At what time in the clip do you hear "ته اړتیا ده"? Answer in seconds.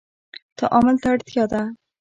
1.01-1.61